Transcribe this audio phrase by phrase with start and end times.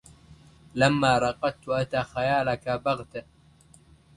[0.75, 3.23] لما رقدت أتى خيالك بغتة